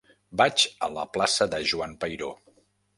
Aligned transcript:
Vaig 0.41 0.63
a 0.87 0.89
la 0.95 1.05
plaça 1.19 1.49
de 1.55 1.63
Joan 1.75 1.97
Peiró. 2.05 2.35